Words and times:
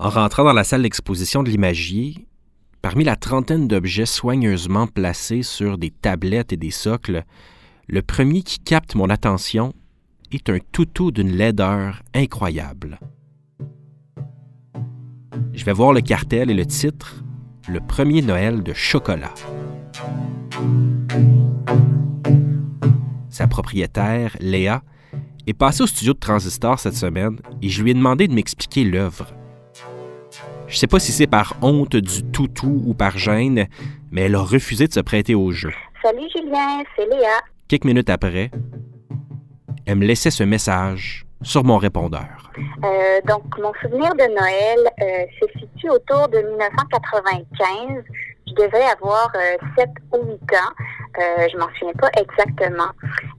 En 0.00 0.10
rentrant 0.10 0.44
dans 0.44 0.52
la 0.52 0.62
salle 0.62 0.82
d'exposition 0.82 1.42
de 1.42 1.50
l'imagier, 1.50 2.28
parmi 2.82 3.02
la 3.02 3.16
trentaine 3.16 3.66
d'objets 3.66 4.06
soigneusement 4.06 4.86
placés 4.86 5.42
sur 5.42 5.76
des 5.76 5.90
tablettes 5.90 6.52
et 6.52 6.56
des 6.56 6.70
socles, 6.70 7.24
le 7.88 8.02
premier 8.02 8.42
qui 8.42 8.60
capte 8.60 8.94
mon 8.94 9.10
attention 9.10 9.72
est 10.30 10.50
un 10.50 10.58
toutou 10.70 11.10
d'une 11.10 11.32
laideur 11.32 12.02
incroyable. 12.14 13.00
Je 15.52 15.64
vais 15.64 15.72
voir 15.72 15.92
le 15.92 16.00
cartel 16.00 16.48
et 16.48 16.54
le 16.54 16.64
titre 16.64 17.24
Le 17.66 17.80
premier 17.80 18.22
Noël 18.22 18.62
de 18.62 18.74
chocolat. 18.74 19.34
Sa 23.30 23.48
propriétaire, 23.48 24.36
Léa, 24.38 24.84
est 25.48 25.54
passée 25.54 25.82
au 25.82 25.88
studio 25.88 26.12
de 26.12 26.20
Transistor 26.20 26.78
cette 26.78 26.94
semaine 26.94 27.40
et 27.62 27.68
je 27.68 27.82
lui 27.82 27.90
ai 27.90 27.94
demandé 27.94 28.28
de 28.28 28.34
m'expliquer 28.34 28.84
l'œuvre. 28.84 29.34
Je 30.68 30.76
sais 30.76 30.86
pas 30.86 30.98
si 30.98 31.12
c'est 31.12 31.26
par 31.26 31.54
honte 31.62 31.96
du 31.96 32.22
toutou 32.24 32.82
ou 32.86 32.92
par 32.92 33.16
gêne, 33.16 33.68
mais 34.10 34.22
elle 34.22 34.34
a 34.34 34.42
refusé 34.42 34.86
de 34.86 34.92
se 34.92 35.00
prêter 35.00 35.34
au 35.34 35.50
jeu. 35.50 35.72
Salut 36.02 36.28
Julien, 36.36 36.82
c'est 36.94 37.06
Léa. 37.06 37.40
Quelques 37.68 37.84
minutes 37.84 38.10
après, 38.10 38.50
elle 39.86 39.96
me 39.96 40.04
laissait 40.04 40.30
ce 40.30 40.44
message 40.44 41.24
sur 41.42 41.64
mon 41.64 41.78
répondeur. 41.78 42.52
Euh, 42.84 43.20
donc, 43.26 43.44
mon 43.58 43.72
souvenir 43.80 44.14
de 44.14 44.28
Noël 44.28 44.78
euh, 45.00 45.24
se 45.40 45.58
situe 45.58 45.88
autour 45.88 46.28
de 46.28 46.38
1995. 46.38 48.04
Je 48.46 48.52
devais 48.52 48.84
avoir 48.84 49.32
euh, 49.36 49.56
7 49.78 49.88
ou 50.12 50.26
8 50.26 50.32
ans. 50.32 50.72
Euh, 51.18 51.48
je 51.50 51.56
m'en 51.56 51.68
souviens 51.78 51.94
pas 51.98 52.10
exactement. 52.20 52.90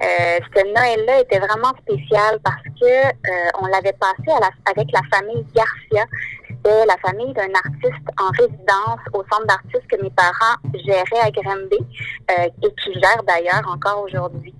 Ce 0.00 0.74
Noël-là 0.74 1.20
était 1.22 1.38
vraiment 1.38 1.72
spécial 1.82 2.38
parce 2.44 2.62
que 2.80 3.06
euh, 3.06 3.50
on 3.60 3.66
l'avait 3.66 3.94
passé 3.94 4.30
avec 4.66 4.88
la 4.92 5.00
famille 5.10 5.44
Garcia. 5.54 6.04
C'était 6.48 6.86
la 6.86 6.96
famille 6.98 7.32
d'un 7.34 7.52
artiste 7.54 8.06
en 8.18 8.30
résidence 8.30 9.00
au 9.12 9.22
centre 9.30 9.46
d'artistes 9.46 9.86
que 9.88 10.02
mes 10.02 10.10
parents 10.10 10.56
géraient 10.74 11.22
à 11.22 11.30
Granby 11.30 11.78
euh, 12.30 12.48
et 12.62 12.74
qui 12.82 12.92
gèrent 12.94 13.22
d'ailleurs 13.26 13.62
encore 13.68 14.02
aujourd'hui. 14.02 14.54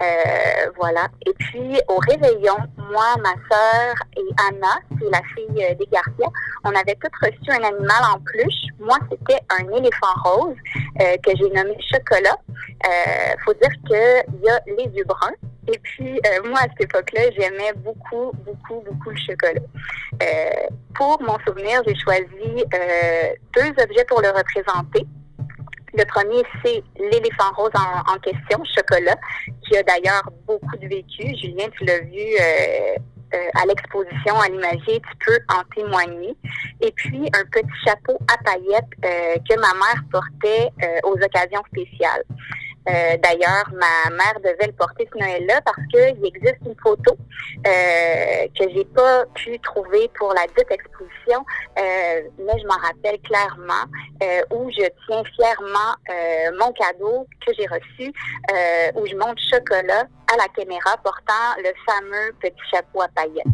Euh, 0.00 0.70
voilà. 0.76 1.08
Et 1.26 1.32
puis, 1.38 1.80
au 1.88 1.98
réveillon, 2.08 2.56
moi, 2.90 3.14
ma 3.22 3.34
sœur 3.50 3.94
et 4.16 4.28
Anna, 4.48 4.74
qui 4.98 5.06
est 5.06 5.10
la 5.10 5.22
fille 5.34 5.64
euh, 5.64 5.74
des 5.74 5.86
Garcia, 5.86 6.26
on 6.64 6.70
avait 6.70 6.96
toutes 7.00 7.14
reçu 7.22 7.50
un 7.50 7.64
animal 7.64 8.02
en 8.14 8.18
peluche. 8.20 8.66
Moi, 8.78 8.98
c'était 9.10 9.40
un 9.50 9.68
éléphant 9.76 10.14
rose 10.24 10.56
que 10.98 11.36
j'ai 11.36 11.50
nommé 11.50 11.76
Chocolat. 11.90 12.36
Faut 13.44 13.54
dire 13.54 13.70
qu'il 13.86 14.42
y 14.44 14.48
a 14.48 14.60
les 14.66 14.90
yeux 14.96 15.04
bruns. 15.04 15.34
Et 15.68 15.78
puis, 15.78 16.18
euh, 16.26 16.48
moi, 16.48 16.60
à 16.60 16.62
cette 16.62 16.82
époque-là, 16.82 17.30
j'aimais 17.36 17.72
beaucoup, 17.76 18.32
beaucoup, 18.44 18.82
beaucoup 18.84 19.10
le 19.10 19.16
chocolat. 19.16 19.60
Euh, 20.22 20.66
pour 20.94 21.22
mon 21.22 21.38
souvenir, 21.46 21.82
j'ai 21.86 21.94
choisi 21.94 22.64
euh, 22.74 23.34
deux 23.54 23.70
objets 23.82 24.04
pour 24.08 24.20
le 24.20 24.28
représenter. 24.28 25.06
Le 25.94 26.04
premier, 26.06 26.42
c'est 26.64 26.82
l'éléphant 26.98 27.52
rose 27.54 27.70
en, 27.74 28.14
en, 28.14 28.18
question, 28.18 28.62
chocolat, 28.74 29.16
qui 29.62 29.76
a 29.76 29.82
d'ailleurs 29.82 30.22
beaucoup 30.46 30.76
de 30.78 30.88
vécu. 30.88 31.36
Julien, 31.36 31.66
tu 31.78 31.84
l'as 31.84 32.00
vu 32.00 32.16
euh, 32.18 32.96
euh, 33.34 33.48
à 33.60 33.66
l'exposition 33.66 34.40
à 34.40 34.48
l'imagier, 34.48 35.00
tu 35.00 35.26
peux 35.26 35.38
en 35.48 35.62
témoigner. 35.76 36.34
Et 36.80 36.90
puis, 36.92 37.28
un 37.34 37.44
petit 37.44 37.84
chapeau 37.84 38.18
à 38.32 38.42
paillettes 38.42 38.84
euh, 39.04 39.36
que 39.48 39.54
ma 39.60 39.72
mère 39.74 40.02
portait 40.10 40.70
aux 41.04 41.14
occasions 41.14 41.62
spéciales. 41.70 42.24
Euh, 42.88 43.16
D'ailleurs, 43.22 43.70
ma 43.72 44.10
mère 44.10 44.40
devait 44.40 44.66
le 44.66 44.72
porter 44.72 45.08
ce 45.12 45.18
Noël-là 45.18 45.60
parce 45.64 45.78
qu'il 45.92 46.24
existe 46.26 46.58
une 46.66 46.74
photo 46.82 47.16
euh, 47.66 48.46
que 48.58 48.68
j'ai 48.74 48.84
pas 48.84 49.24
pu 49.34 49.58
trouver 49.60 50.10
pour 50.18 50.34
la 50.34 50.46
dite 50.48 50.70
exposition, 50.70 51.44
euh, 51.78 52.22
mais 52.38 52.60
je 52.60 52.66
m'en 52.66 52.78
rappelle 52.82 53.20
clairement 53.20 53.84
où 54.50 54.70
je 54.70 54.86
tiens 55.06 55.22
fièrement 55.36 55.94
mon 56.58 56.72
cadeau 56.72 57.26
que 57.46 57.52
j'ai 57.58 57.66
reçu, 57.66 58.12
où 58.94 59.06
je 59.06 59.16
monte 59.16 59.38
chocolat 59.50 60.04
à 60.32 60.36
la 60.36 60.48
caméra 60.56 60.96
portant 61.02 61.32
le 61.58 61.70
fameux 61.86 62.32
petit 62.40 62.62
chapeau 62.70 63.02
à 63.02 63.08
paillettes. 63.08 63.44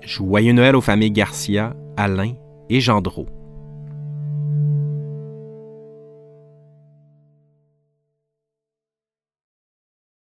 Joyeux 0.00 0.52
Noël 0.52 0.76
aux 0.76 0.80
familles 0.80 1.10
Garcia, 1.10 1.74
Alain 1.96 2.34
et 2.68 2.80
Gendreau. 2.80 3.26